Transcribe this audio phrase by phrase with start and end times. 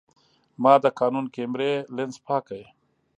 [0.61, 2.61] ما د کانون کیمرې لینز پاک کړ.